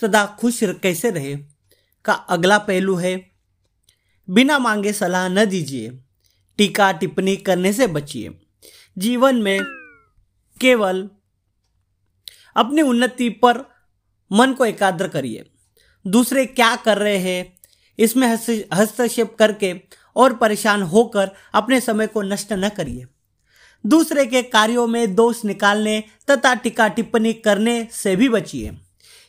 सदा 0.00 0.24
खुश 0.40 0.60
कैसे 0.82 1.10
रहे? 1.10 1.36
का 2.04 2.12
अगला 2.12 2.58
पहलू 2.58 2.94
है, 2.94 3.14
बिना 4.28 4.58
मांगे 4.58 4.92
सलाह 4.92 5.28
न 5.28 5.44
दीजिए, 5.44 5.90
टीका 6.58 6.90
टिप्पणी 6.92 7.36
करने 7.36 7.72
से 7.72 7.86
बचिए। 7.86 8.30
जीवन 8.98 9.36
में 9.36 9.60
केवल 10.60 11.08
अपनी 12.56 12.82
उन्नति 12.82 13.28
पर 13.42 13.64
मन 14.30 14.52
को 14.52 14.64
एकाग्र 14.64 15.08
करिए। 15.08 15.44
दूसरे 16.04 16.46
क्या 16.46 16.74
कर 16.76 16.98
रहे 16.98 17.16
हैं, 17.18 17.58
इसमें 17.98 18.26
हस्तक्षेप 18.74 19.34
करके 19.38 19.74
और 20.16 20.34
परेशान 20.34 20.82
होकर 20.82 21.30
अपने 21.54 21.80
समय 21.80 22.06
को 22.06 22.22
नष्ट 22.22 22.52
न 22.52 22.68
करिए। 22.68 23.06
दूसरे 23.84 24.26
के 24.26 24.42
कार्यों 24.42 24.86
में 24.86 25.14
दोष 25.14 25.44
निकालने 25.44 26.02
तथा 26.30 26.54
टीका 26.54 26.88
टिप्पणी 26.88 27.32
करने 27.32 27.86
से 27.92 28.16
भी 28.16 28.28
बचिए। 28.28 28.70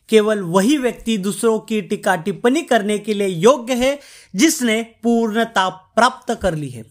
केवल 0.10 0.42
वही 0.42 0.78
व्यक्ति 0.78 1.18
दूसरों 1.18 1.60
की 1.60 1.82
टीका 1.82 2.16
टिप्पणी 2.16 2.62
करने 2.62 2.98
के 3.00 3.14
लिए 3.14 3.28
योग्य 3.28 3.74
है 3.74 4.00
जिसने 4.36 4.82
पूर्णता 5.04 5.70
प्राप्त 5.70 6.34
कर 6.42 6.56
ली 6.56 6.70
है। 6.70 6.84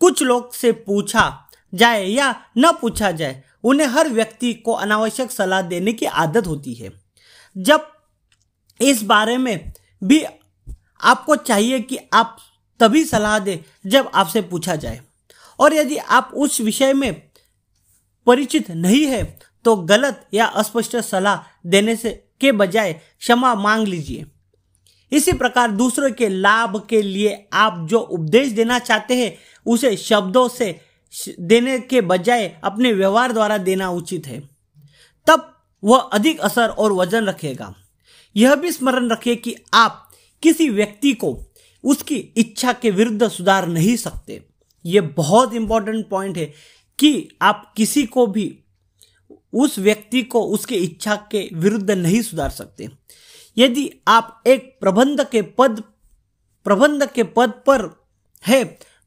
कुछ 0.00 0.22
लोग 0.22 0.54
से 0.54 0.72
पूछा 0.72 1.48
जाए 1.74 2.04
या 2.04 2.34
न 2.58 2.72
पूछा 2.72 3.10
जाए, 3.10 3.42
उन्हें 3.64 3.86
हर 3.86 4.08
व्यक्ति 4.08 4.52
को 4.54 4.72
अनावश्यक 4.72 5.30
सलाह 5.30 5.62
देने 5.62 5.92
की 5.92 6.06
आदत 6.06 6.46
होती 6.46 6.74
है। 6.74 6.90
जब 7.56 7.88
इस 8.80 9.02
बारे 9.02 9.36
में 9.38 9.72
भी 10.04 10.24
आपको 11.00 11.36
चाहिए 11.36 11.80
कि 11.80 11.98
आप 12.12 12.36
तभी 12.80 13.04
सलाह 13.04 13.38
दें 13.38 13.58
जब 13.86 14.10
आपसे 14.14 14.42
पूछा 14.42 14.76
जाए। 14.76 15.00
और 15.58 15.74
यदि 15.74 15.96
आप 15.96 16.30
उस 16.34 16.60
विषय 16.60 16.92
में 16.92 17.12
परिचित 18.26 18.70
नहीं 18.70 19.04
है 19.06 19.24
तो 19.64 19.76
गलत 19.76 20.26
या 20.34 20.46
अस्पष्ट 20.46 20.96
सलाह 20.96 21.38
देने 21.66 21.96
से 21.96 22.25
के 22.40 22.52
बजाय 22.52 22.92
क्षमा 22.92 23.54
मांग 23.54 23.88
लीजिए। 23.88 24.26
इसी 25.12 25.32
प्रकार 25.32 25.70
दूसरों 25.70 26.10
के 26.10 26.28
लाभ 26.28 26.86
के 26.90 27.02
लिए 27.02 27.48
आप 27.52 27.86
जो 27.90 27.98
उपदेश 27.98 28.48
देना 28.48 28.78
चाहते 28.78 29.14
हैं, 29.14 29.38
उसे 29.66 29.96
शब्दों 29.96 30.48
से 30.48 30.80
देने 31.40 31.78
के 31.78 32.00
बजाय 32.00 32.60
अपने 32.64 32.92
व्यवहार 32.92 33.32
द्वारा 33.32 33.58
देना 33.58 33.90
उचित 33.90 34.26
है। 34.26 34.40
तब 35.26 35.52
वह 35.84 35.98
अधिक 35.98 36.40
असर 36.40 36.68
और 36.68 36.92
वज़न 36.92 37.24
रखेगा। 37.24 37.74
यह 38.36 38.54
भी 38.54 38.72
स्मरण 38.72 39.10
रखिए 39.10 39.36
कि 39.36 39.56
आप 39.74 40.10
किसी 40.42 40.68
व्यक्ति 40.68 41.12
को 41.12 41.44
उसकी 41.84 42.16
इच्छा 42.16 42.72
के 42.72 42.90
विरुद्ध 42.90 43.28
सुधार 43.28 43.66
नहीं 43.66 43.96
सकते। 43.96 44.46
यह 44.86 45.00
बहुत 45.00 45.54
इंपॉर्टेंट 45.54 46.08
पॉइंट 46.08 46.38
है 46.38 46.52
कि 46.98 47.28
आप 47.42 47.74
किसी 47.76 48.06
को 48.06 48.26
भी 48.26 48.58
उस 49.52 49.78
व्यक्ति 49.78 50.22
को 50.22 50.42
उसके 50.44 50.74
इच्छा 50.74 51.14
के 51.30 51.48
विरुद्ध 51.54 51.90
नहीं 51.90 52.22
सुधार 52.22 52.50
सकते। 52.50 52.88
यदि 53.56 53.90
आप 54.08 54.42
एक 54.46 54.76
प्रबंधक 54.80 55.30
के 55.30 55.42
पद 55.58 55.82
प्रबंधक 56.66 57.12
के 57.12 57.22
पद 57.22 57.50
पर 57.66 57.88
है 58.44 58.64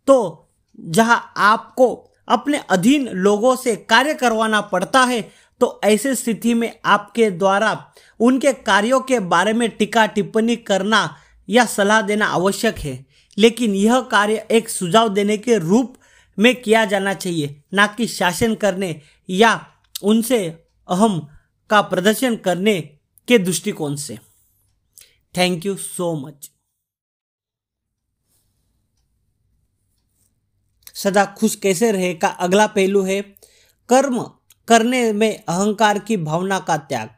तो 0.08 0.48
जहाँ 0.80 1.34
आपको 1.38 1.94
अपने 2.28 2.58
अधीन 2.70 3.08
लोगों 3.08 3.56
से 3.56 3.76
कार्य 3.76 4.14
करवाना 4.14 4.62
पड़ता 4.62 5.04
है 5.04 5.22
तो 5.62 5.80
ऐसे 5.84 6.14
स्थिति 6.16 6.54
में 6.54 6.72
आपके 6.86 7.30
द्वारा 7.32 7.72
उनके 8.20 8.54
कार्यों 8.54 9.00
के 9.00 9.20
बारे 9.20 9.54
में 9.54 9.70
टीका 9.70 10.06
टिप्पणी 10.06 10.56
करना 10.56 11.16
या 11.50 11.66
सलाह 11.66 12.02
देना 12.02 12.26
आवश्यक 12.28 12.80
है। 12.80 13.06
लेकिन 13.38 13.74
यह 13.76 14.00
कार्य 14.02 14.46
एक 14.52 14.70
सुझाव 14.70 15.10
देने 15.10 15.38
के 15.38 15.58
रूप 15.58 15.96
में 16.38 16.56
किया 16.56 16.84
जाना 16.86 17.14
चाहिए, 17.14 17.56
ना 17.74 17.88
कि 17.88 18.08
शासन 18.08 18.56
करने 18.56 18.96
या 19.30 19.56
उनसे 20.04 20.48
अहम 20.90 21.20
का 21.70 21.82
प्रदर्शन 21.82 22.36
करने 22.36 22.82
के 23.28 23.38
दृष्टिकोण 23.38 23.96
से। 23.96 24.18
थैंक 25.38 25.66
यू 25.66 25.76
सो 25.76 26.14
मच 26.16 26.52
सदा 30.96 31.26
खुश 31.26 31.56
कैसे 31.56 31.92
रहे 31.92 32.14
का 32.14 32.28
अगला 32.28 32.68
पहलू 32.68 33.04
है, 33.04 33.22
कर्म 33.90 34.24
करने 34.68 35.14
में 35.14 35.44
अहंकार 35.44 36.00
की 36.00 36.18
भावना 36.18 36.60
का 36.60 36.78
त्याग। 36.78 37.10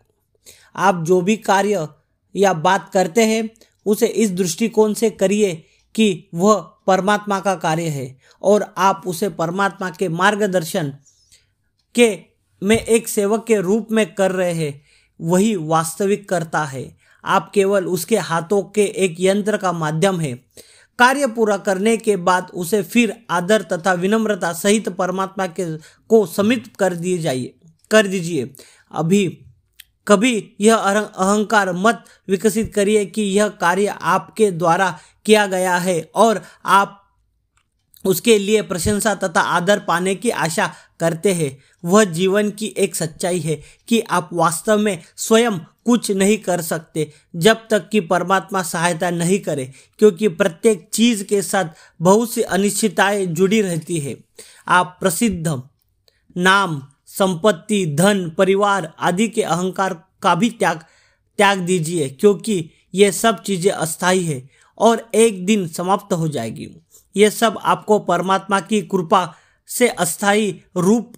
आप 0.76 1.04
जो 1.04 1.22
भी 1.22 1.38
कार्य 1.38 1.88
या 2.36 2.54
बात 2.54 2.90
करते 2.94 3.26
हैं, 3.26 3.50
उसे 3.86 4.08
इस 4.08 4.32
दृष्टिकोण 4.32 4.94
से 4.94 5.10
करिए 5.10 5.56
कि 5.96 6.30
वह 6.34 6.60
परमात्मा 6.88 7.40
का 7.40 7.56
कार्य 7.56 7.90
है 7.90 8.18
और 8.42 8.74
आप 8.78 9.04
उसे 9.08 9.30
परमात्मा 9.30 9.90
के 9.90 10.10
मार्गदर्शन 10.10 10.98
के 11.96 12.31
में 12.64 12.78
एक 12.78 13.08
सेवक 13.08 13.46
के 13.48 13.60
रूप 13.62 13.88
में 13.92 14.14
कर 14.16 14.32
रहे 14.32 14.54
हैं, 14.54 14.82
वही 15.20 15.56
वास्तविक 15.56 16.28
करता 16.30 16.64
है। 16.64 16.98
आप 17.26 17.52
केवल 17.54 17.86
उसके 17.86 18.18
हाथों 18.18 18.62
के 18.64 18.84
एक 18.84 19.16
यंत्र 19.20 19.58
का 19.58 19.72
माध्यम 19.72 20.20
है। 20.20 20.34
कार्य 21.00 21.28
पूरा 21.28 21.58
करने 21.58 21.98
के 21.98 22.16
बाद 22.16 22.52
उसे 22.54 22.82
फिर 22.84 23.14
आदर 23.30 23.62
तथा 23.62 23.94
विनम्रता 23.94 24.52
सहित 24.54 24.90
परमात्मा 24.90 25.48
के 25.48 25.66
को 26.10 26.26
समित 26.26 26.68
कर 26.80 26.94
दिए 26.94 27.18
जाइए, 27.18 27.54
कर 27.92 28.08
दीजिए। 28.08 28.54
अभी 28.92 29.28
कभी 30.08 30.56
यह 30.62 30.76
अहंकार 30.76 31.72
मत 31.74 32.04
विकसित 32.30 32.74
करिए 32.76 33.06
कि 33.06 33.22
यह 33.22 33.48
कार्य 33.48 33.96
आपके 34.02 34.52
द्वारा 34.52 35.00
किया 35.26 35.46
गया 35.48 35.76
है 35.78 36.02
और 36.16 36.42
आप 36.66 36.98
उसके 38.06 38.38
लिए 38.40 38.62
प्रशंसा 38.62 39.14
तथा 39.16 39.42
आदर 39.42 39.80
पाने 39.80 40.16
की 40.16 40.30
आशा 40.30 40.70
करते 41.00 41.34
हैं। 41.34 41.58
वह 41.86 42.04
जीवन 42.04 42.50
की 42.50 42.66
एक 42.78 42.96
सच्चाई 42.96 43.40
है 43.40 43.62
कि 43.88 44.00
आप 44.00 44.30
वास्तव 44.34 44.78
में 44.78 44.98
स्वयं 45.18 45.58
कुछ 45.86 46.12
नहीं 46.12 46.38
कर 46.38 46.62
सकते, 46.62 47.12
जब 47.36 47.68
तक 47.70 47.90
कि 47.90 48.00
परमात्मा 48.00 48.62
सहायता 48.62 49.10
नहीं 49.10 49.40
करे, 49.40 49.72
क्योंकि 50.00 50.28
प्रत्येक 50.28 50.90
चीज़ 50.94 51.24
के 51.24 51.42
साथ 51.42 51.66
बहुत 52.02 52.34
सी 52.34 52.42
अनिश्चितताएँ 52.42 53.26
जुड़ी 53.26 53.62
रहती 53.62 54.00
है। 54.00 54.16
आप 54.68 54.98
प्रसिद्ध 55.00 55.62
नाम, 56.38 56.82
संपत्ति, 57.08 57.86
धन, 57.86 58.30
परिवार 58.30 58.94
आदि 59.00 59.28
के 59.28 59.42
अहंकार 59.42 59.94
का 60.22 60.36
भी 60.36 60.50
त्याग 60.50 60.84
त्याग 61.40 61.58
दीजिए, 61.58 62.10
क्योंकि 62.10 62.70
ये 62.94 63.12
सब 63.12 63.42
चीज़ें 63.44 63.72
अस्थाई 63.72 64.24
है 64.24 64.50
और 64.78 65.10
एक 65.16 65.46
दिन 65.46 65.68
समाप्त 65.68 66.14
हो 66.14 66.28
जाएगी। 66.28 66.70
ये 67.16 67.30
सब 67.30 67.58
आपको 67.62 68.00
परमात्मा 68.00 68.60
की 68.60 68.82
कृपा 68.82 69.36
से 69.68 69.88
अस्थाई 69.88 70.64
रूप 70.78 71.14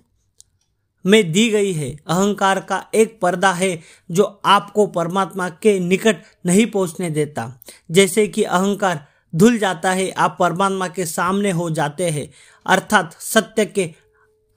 में 1.05 1.31
दी 1.31 1.49
गई 1.49 1.73
है। 1.73 1.89
अहंकार 2.07 2.59
का 2.59 2.85
एक 2.95 3.19
पर्दा 3.21 3.51
है 3.53 3.79
जो 4.11 4.23
आपको 4.45 4.87
परमात्मा 4.87 5.49
के 5.49 5.79
निकट 5.79 6.23
नहीं 6.45 6.65
पहुँचने 6.65 7.09
देता। 7.09 7.59
जैसे 7.91 8.27
कि 8.27 8.43
अहंकार 8.43 9.07
धुल 9.35 9.57
जाता 9.57 9.91
है, 9.91 10.09
आप 10.11 10.37
परमात्मा 10.39 10.87
के 10.87 11.05
सामने 11.05 11.51
हो 11.51 11.69
जाते 11.69 12.09
हैं, 12.09 12.29
अर्थात 12.65 13.13
सत्य 13.13 13.65
के 13.65 13.93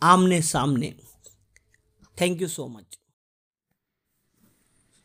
आमने 0.03 0.43
सामने 0.43 0.95
थैंक 2.21 2.43
यू 2.43 2.49
सो 2.49 2.67
मच 2.69 2.99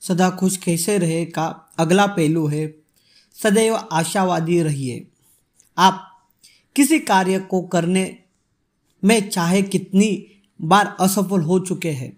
सदा 0.01 0.29
खुश 0.29 0.57
कैसे 0.57 0.97
रहे 0.97 1.25
का 1.25 1.73
अगला 1.77 2.05
पहलू 2.07 2.47
है, 2.47 2.75
सदैव 3.43 3.75
आशावादी 3.75 4.61
रहिए। 4.61 5.07
आप 5.77 6.10
किसी 6.75 6.99
कार्य 6.99 7.39
को 7.39 7.61
करने 7.61 8.17
में 9.03 9.29
चाहे 9.29 9.61
कितनी 9.61 10.27
बार 10.61 10.95
असफल 10.99 11.41
हो 11.41 11.59
चुके 11.59 11.89
हैं, 11.89 12.17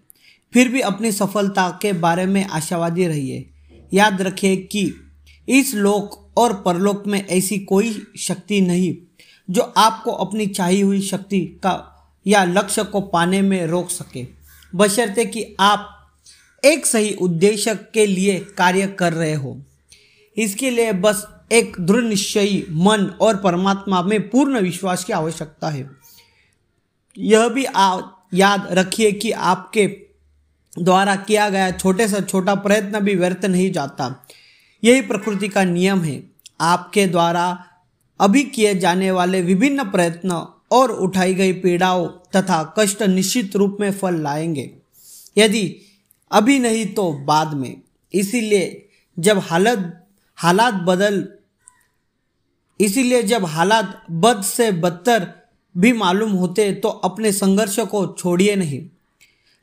फिर 0.52 0.68
भी 0.68 0.80
अपनी 0.80 1.12
सफलता 1.12 1.68
के 1.82 1.92
बारे 1.92 2.26
में 2.26 2.44
आशावादी 2.44 3.06
रहिए। 3.06 3.50
याद 3.94 4.22
रखिए 4.22 4.56
कि 4.56 4.92
इस 5.48 5.74
लोक 5.74 6.32
और 6.36 6.52
परलोक 6.54 7.06
में 7.06 7.26
ऐसी 7.26 7.58
कोई 7.58 8.06
शक्ति 8.18 8.60
नहीं 8.60 8.94
जो 9.50 9.62
आपको 9.76 10.10
अपनी 10.10 10.46
चाहिए 10.46 10.82
हुई 10.82 11.00
शक्ति 11.00 11.40
का 11.40 11.74
या 12.26 12.44
लक्ष्य 12.44 12.84
को 12.84 13.00
पाने 13.00 13.42
में 13.42 13.66
रोक 13.66 13.90
सके। 13.90 14.26
बशर्ते 14.74 15.24
कि 15.24 15.44
आप 15.60 15.90
एक 16.64 16.86
सही 16.86 17.14
उद्देश्य 17.14 17.74
के 17.94 18.06
लिए 18.06 18.38
कार्य 18.58 18.86
कर 18.86 19.12
रहे 19.12 19.34
हो। 19.34 19.60
इसके 20.36 20.70
लिए 20.70 20.92
बस 20.92 21.26
एक 21.52 21.76
दृढ़ 21.80 22.04
निश्चयी 22.04 22.66
मन 22.70 23.14
और 23.20 23.36
परमात्मा 23.36 24.02
में 24.02 24.28
पूर्ण 24.28 24.60
विश्वास 24.60 25.04
की 25.04 25.12
आवश्यकता 25.12 25.68
है। 25.68 25.90
यह 27.18 27.48
भी 27.48 27.64
आ, 27.64 28.00
याद 28.34 28.68
रखिए 28.72 29.12
कि 29.12 29.30
आपके 29.30 29.86
द्वारा 30.78 31.16
किया 31.16 31.48
गया 31.48 31.70
छोटे 31.70 32.08
से 32.08 32.20
छोटा 32.20 32.54
प्रयत्न 32.54 33.00
भी 33.00 33.14
व्यर्थ 33.14 33.44
नहीं 33.44 33.72
जाता। 33.72 34.26
यही 34.84 35.00
प्रकृति 35.00 35.48
का 35.48 35.64
नियम 35.64 36.00
है। 36.00 36.30
आपके 36.60 37.06
द्वारा 37.06 37.64
अभी 38.20 38.42
किए 38.42 38.74
जाने 38.74 39.10
वाले 39.10 39.42
विभिन्न 39.42 39.84
प्रयत्न 39.84 40.46
और 40.72 40.90
उठाई 40.90 41.34
गई 41.34 41.52
पीड़ाओं 41.52 42.06
तथा 42.06 42.74
कष्ट 42.78 43.02
निश्चित 43.02 43.56
रूप 43.56 43.76
में 43.80 43.92
फल 43.92 44.14
लाएँगे। 44.14 44.74
यदि 45.38 45.76
अभी 46.32 46.58
नहीं 46.58 46.86
तो 46.86 47.12
बाद 47.12 47.54
में। 47.54 47.80
इसीलिए 48.14 48.88
जब 49.18 49.38
हालत 49.38 50.03
हालात 50.38 50.74
बदल। 50.74 51.26
इसीलिए 52.80 53.22
जब 53.22 53.44
हालात 53.44 54.04
बद 54.10 54.42
से 54.42 54.70
बदतर 54.72 55.26
भी 55.74 55.92
मालूम 55.92 56.30
होते 56.30 56.72
तो 56.72 56.88
अपने 56.88 57.32
संघर्ष 57.32 57.78
को 57.80 58.06
छोड़िए 58.18 58.56
नहीं। 58.56 58.86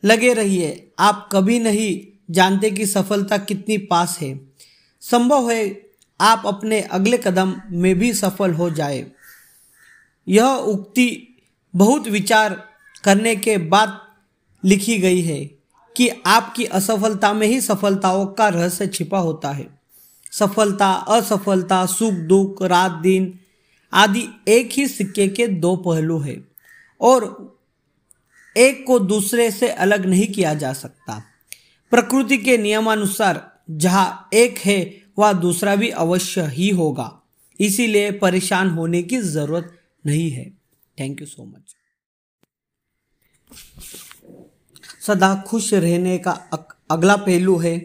लगे 0.04 0.34
रहिए, 0.34 0.92
आप 1.00 1.30
कभी 1.32 1.60
नहीं 1.60 2.00
जानते 2.34 2.72
कि 2.72 2.86
सफलता 2.86 3.38
कितनी 3.38 3.78
पास 3.78 4.18
है। 4.22 4.40
संभव 5.02 5.52
है 5.52 5.90
आप 6.20 6.44
अपने 6.46 6.82
अगले 6.82 7.18
कदम 7.18 7.56
में 7.72 7.96
भी 8.00 8.14
सफल 8.14 8.54
हो 8.54 8.70
जाए। 8.70 9.06
यह 10.28 10.46
उक्ति 10.46 11.28
बहुत 11.74 12.08
विचार 12.08 12.54
करने 13.04 13.36
के 13.36 13.58
बाद 13.58 14.00
लिखी 14.64 14.98
गई 14.98 15.22
है 15.22 15.44
कि 15.96 16.10
आपकी 16.26 16.66
असफलता 16.66 17.34
में 17.34 17.48
ही 17.48 17.62
सफलताओं 17.62 18.26
का 18.26 18.48
रहस्य 18.48 18.88
छिपा 18.88 19.20
होता 19.20 19.52
है। 19.52 19.81
सफलता, 20.32 20.92
असफलता, 20.92 21.86
सुख, 21.86 22.14
दुख, 22.14 22.62
रात, 22.64 22.92
दिन 22.92 23.34
आदि 23.94 24.28
एक 24.48 24.72
ही 24.72 24.88
सिक्के 24.88 25.28
के 25.28 25.48
दो 25.48 25.76
पहलू 25.78 26.20
है 26.20 26.36
और 27.02 27.26
एक 28.56 28.84
को 28.88 29.00
दूसरे 29.00 29.50
से 29.52 29.70
अलग 29.70 30.06
नहीं 30.06 30.28
किया 30.28 30.54
जा 30.54 30.72
सकता। 30.74 31.22
प्रकृति 31.92 32.38
के 32.38 32.58
नियमानुसार 32.58 33.40
जहाँ 33.70 34.30
एक 34.34 34.58
है, 34.58 35.02
वह 35.20 35.34
दूसरा 35.34 35.76
भी 35.76 35.90
अवश्य 35.90 36.46
ही 36.48 36.70
होगा। 36.70 37.10
इसीलिए 37.60 38.12
परेशान 38.12 38.70
होने 38.70 39.02
की 39.04 39.18
ज़रूरत 39.18 39.78
नहीं 40.06 40.30
है। 40.32 40.50
थैंक 40.98 41.22
यू 41.22 41.28
सो 41.28 41.46
मच 41.46 41.76
सदा 45.02 45.36
खुश 45.48 45.74
रहने 45.74 46.18
का 46.18 46.32
अगला 46.92 47.16
पहलू 47.18 47.58
है, 47.58 47.76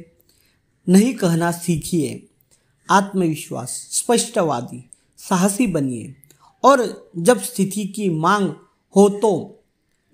नहीं 0.87 1.15
कहना 1.15 1.51
सीखिए। 1.53 2.29
आत्मविश्वास, 2.91 3.89
स्पष्टवादी, 3.93 4.91
साहसी 5.19 5.67
बनिए। 5.67 6.15
और 6.65 7.11
जब 7.19 7.41
स्थिति 7.41 7.85
की 7.85 8.11
मांग 8.11 8.53
हो 8.97 9.09
तो 9.09 9.61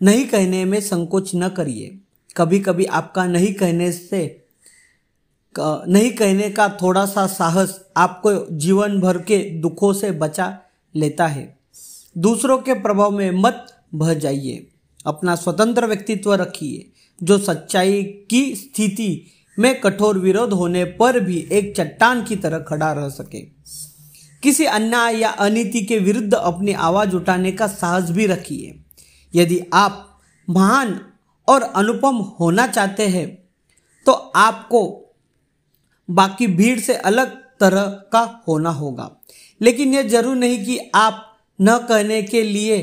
नहीं 0.02 0.26
कहने 0.26 0.64
में 0.64 0.80
संकोच 0.80 1.30
न 1.34 1.48
करिए। 1.48 1.98
कभी 2.36 2.58
कभी 2.58 2.84
आपका 2.84 3.26
नहीं 3.26 3.54
कहने 3.54 3.92
से 3.92 4.44
नहीं 5.58 6.12
कहने 6.12 6.50
का 6.50 6.68
थोड़ा 6.68 7.06
सा 7.06 7.26
साहस 7.26 7.84
आपको 7.96 8.56
जीवन 8.56 9.00
भर 9.00 9.18
के 9.18 9.50
दुखों 9.50 9.92
से 9.92 10.10
बचा 10.10 10.58
लेता 10.96 11.26
है। 11.26 11.58
दूसरों 12.18 12.58
के 12.58 12.74
प्रभाव 12.74 13.10
में 13.10 13.30
मत 13.30 13.82
बह 13.94 14.14
जाइए। 14.14 14.66
अपना 15.06 15.34
स्वतंत्र 15.34 15.86
व्यक्तित्व 15.86 16.34
रखिए। 16.34 16.88
जो 17.22 17.38
सच्चाई 17.38 18.02
की 18.02 18.56
स्थिति 18.56 19.26
में 19.58 19.80
कठोर 19.80 20.18
विरोध 20.18 20.52
होने 20.52 20.84
पर 20.94 21.18
भी 21.20 21.38
एक 21.52 21.74
चट्टान 21.76 22.22
की 22.24 22.36
तरह 22.36 22.58
खड़ा 22.58 22.92
रह 22.92 23.08
सके। 23.08 23.40
किसी 24.42 24.64
अन्याय 24.66 25.16
या 25.16 25.30
अनीति 25.30 25.80
के 25.80 25.98
विरुद्ध 25.98 26.34
अपनी 26.34 26.72
आवाज़ 26.72 27.14
उठाने 27.16 27.52
का 27.52 27.66
साहस 27.66 28.10
भी 28.10 28.26
रखिए। 28.26 28.74
यदि 29.34 29.60
आप 29.74 30.20
महान 30.48 31.00
और 31.48 31.62
अनुपम 31.62 32.16
होना 32.40 32.66
चाहते 32.66 33.06
हैं 33.08 33.26
तो 34.06 34.12
आपको 34.12 34.80
बाकी 36.08 36.46
भीड़ 36.46 36.78
से 36.80 36.94
अलग 36.94 37.36
तरह 37.60 37.82
का 38.12 38.20
होना 38.48 38.70
होगा। 38.70 39.10
लेकिन 39.60 39.94
यह 39.94 40.02
ज़रूर 40.02 40.36
नहीं 40.36 40.64
कि 40.64 40.78
आप 40.94 41.28
न 41.58 41.76
कहने 41.78 42.22
के 42.22 42.42
लिए 42.42 42.78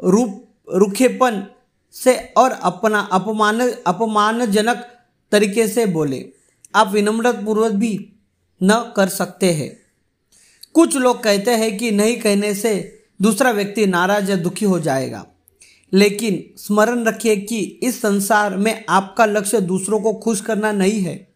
रूप, 0.00 0.44
रुखेपन 0.68 1.46
से 1.94 2.16
और 2.36 2.50
अपना 2.52 3.00
अपमान, 3.12 3.60
अपमानजनक 3.86 4.86
तरीके 5.32 5.68
से 5.68 5.86
बोले। 5.86 6.28
आप 6.74 6.92
विनम्रपूर्वक 6.92 7.72
भी 7.72 8.12
न 8.62 8.92
कर 8.96 9.08
सकते 9.08 9.52
हैं। 9.52 9.78
कुछ 10.74 10.96
लोग 10.96 11.22
कहते 11.22 11.50
हैं 11.50 11.78
कि 11.78 11.90
नहीं 11.90 12.16
कहने 12.16 12.54
से 12.54 13.02
दूसरा 13.22 13.50
व्यक्ति 13.50 13.86
नाराज़ 13.86 14.30
या 14.30 14.36
दुखी 14.36 14.64
हो 14.64 14.80
जाएगा। 14.80 15.26
लेकिन 15.92 16.44
स्मरण 16.56 17.04
रखिए 17.04 17.36
कि 17.36 17.58
इस 17.82 18.02
संसार 18.02 18.56
में 18.56 18.84
आपका 18.88 19.26
लक्ष्य 19.26 19.60
दूसरों 19.60 20.00
को 20.00 20.12
खुश 20.12 20.40
करना 20.40 20.72
नहीं 20.72 21.00
है। 21.00 21.28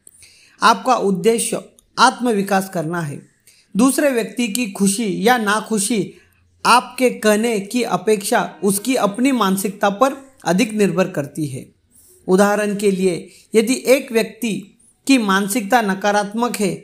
आपका 0.62 0.94
उद्देश्य 0.94 1.64
आत्मविकास 1.98 2.70
करना 2.74 3.00
है। 3.00 3.22
दूसरे 3.76 4.10
व्यक्ति 4.10 4.48
की 4.48 4.70
खुशी 4.70 5.28
या 5.28 5.38
नाखुशी 5.38 6.14
आपके 6.66 7.10
कहने 7.10 7.60
की 7.60 7.82
अपेक्षा 7.82 8.54
उसकी 8.64 8.94
अपनी 8.94 9.32
मानसिकता 9.32 9.90
पर 9.90 10.16
अधिक 10.44 10.72
निर्भर 10.72 11.08
करती 11.08 11.46
है। 11.46 11.71
उदाहरण 12.28 12.74
के 12.76 12.90
लिए, 12.90 13.28
यदि 13.54 13.82
एक 13.86 14.12
व्यक्ति 14.12 14.52
की 15.06 15.18
मानसिकता 15.18 15.80
नकारात्मक 15.82 16.56
है 16.56 16.74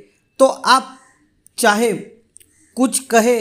तो 0.41 0.47
आप 0.47 0.97
चाहे 1.59 1.93
कुछ 2.77 2.99
कहे 3.07 3.41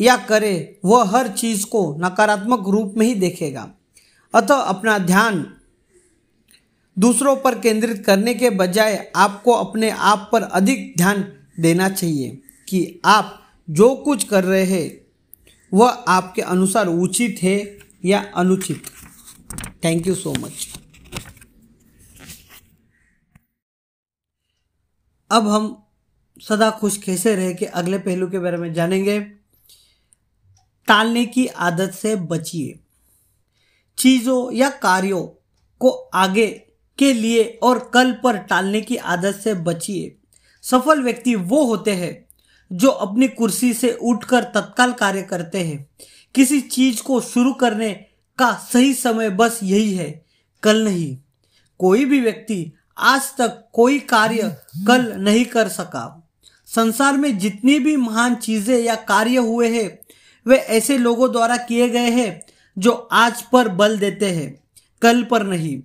या 0.00 0.16
करे, 0.18 0.80
वह 0.84 1.04
हर 1.06 1.28
चीज़ 1.28 1.66
को 1.66 1.82
नकारात्मक 1.98 2.68
रूप 2.68 2.94
में 2.96 3.06
ही 3.06 3.14
देखेगा। 3.14 3.70
अतः 4.34 4.54
अपना 4.54 4.98
ध्यान 4.98 5.44
दूसरों 6.96 7.36
पर 7.36 7.58
केंद्रित 7.58 8.04
करने 8.06 8.34
के 8.34 8.50
बजाय 8.50 8.96
आपको 9.16 9.52
अपने 9.52 9.90
आप 9.90 10.28
पर 10.32 10.42
अधिक 10.42 10.92
ध्यान 10.96 11.24
देना 11.60 11.88
चाहिए 11.88 12.30
कि 12.68 13.00
आप 13.04 13.40
जो 13.68 13.94
कुछ 13.96 14.24
कर 14.24 14.44
रहे 14.44 14.64
हैं, 14.64 15.00
वह 15.72 15.88
आपके 15.88 16.42
अनुसार 16.42 16.86
उचित 16.88 17.38
है 17.42 17.56
या 18.04 18.24
अनुचित। 18.36 18.82
थैंक 19.84 20.06
यू 20.06 20.14
सो 20.14 20.32
मच 20.32 20.63
अब 25.34 25.48
हम 25.48 25.86
सदा 26.48 26.70
खुश 26.70 26.96
कैसे 26.96 27.36
रहे 27.36 27.54
के 27.54 27.66
अगले 27.66 27.98
पहलू 27.98 28.26
के 28.26 28.38
बारे 28.38 28.56
में 28.56 28.72
जानेंगे। 28.72 29.20
टालने 30.86 31.26
की 31.26 31.46
आदत 31.46 31.90
से 31.90 32.16
बचिए। 32.16 32.80
चीज़ों 33.98 34.52
या 34.52 34.70
कार्यों 34.70 35.26
को 35.78 35.90
आगे 35.90 36.46
के 36.98 37.12
लिए 37.12 37.60
और 37.62 37.90
कल 37.94 38.12
पर 38.12 38.36
टालने 38.36 38.80
की 38.80 38.96
आदत 38.96 39.34
से 39.34 39.54
बचिए। 39.54 40.16
सफल 40.62 41.02
व्यक्ति 41.02 41.34
वो 41.34 41.64
होते 41.64 41.92
हैं 41.92 42.28
जो 42.72 42.88
अपनी 42.88 43.28
कुर्सी 43.28 43.74
से 43.74 43.92
उठकर 43.92 44.44
तत्काल 44.44 44.92
कार्य 44.92 45.22
करते 45.22 45.58
हैं। 45.58 45.90
किसी 46.34 46.60
चीज़ 46.60 47.02
को 47.02 47.20
शुरू 47.20 47.52
करने 47.52 47.92
का 48.38 48.52
सही 48.52 48.94
समय 48.94 49.30
बस 49.30 49.60
यही 49.62 49.94
है, 49.94 50.24
कल 50.62 50.84
नहीं। 50.84 51.18
कोई 51.78 52.04
भी 52.04 52.20
व्यक्ति 52.20 52.72
आज 52.98 53.22
तक 53.38 53.62
कोई 53.72 53.98
कार्य 53.98 54.56
कल 54.86 55.12
नहीं 55.14 55.44
कर 55.44 55.68
सका। 55.68 56.04
संसार 56.68 57.16
में 57.16 57.36
जितनी 57.38 57.78
भी 57.78 57.96
महान 57.96 58.34
चीज़ें 58.34 58.78
या 58.78 58.94
कार्य 58.94 59.36
हुए 59.36 59.68
हैं, 59.68 59.98
वे 60.46 60.56
ऐसे 60.56 60.98
लोगों 60.98 61.30
द्वारा 61.32 61.56
किए 61.56 61.88
गए 61.88 62.10
हैं 62.10 62.42
जो 62.76 62.92
आज 63.12 63.42
पर 63.42 63.68
बल 63.68 63.98
देते 63.98 64.30
हैं, 64.30 64.54
कल 65.02 65.22
पर 65.22 65.46
नहीं। 65.46 65.78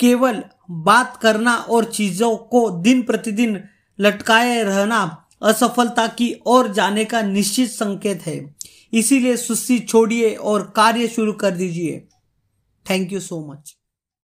केवल 0.00 0.42
बात 0.70 1.16
करना 1.16 1.54
और 1.54 1.84
चीज़ों 1.84 2.36
को 2.36 2.68
दिन 2.70 3.02
प्रतिदिन 3.02 3.62
लटकाए 3.98 4.62
रहना 4.62 5.00
असफलता 5.42 6.06
की 6.08 6.34
ओर 6.46 6.72
जाने 6.72 7.04
का 7.04 7.22
निश्चित 7.22 7.70
संकेत 7.70 8.26
है। 8.26 8.38
इसीलिए 8.92 9.36
सुस्ती 9.36 9.78
छोड़िए 9.78 10.34
और 10.34 10.72
कार्य 10.76 11.08
शुरू 11.08 11.32
कर 11.32 11.50
दीजिए। 11.50 12.06
Thank 12.86 13.12
you 13.12 13.20
so 13.20 13.40
much 13.52 13.77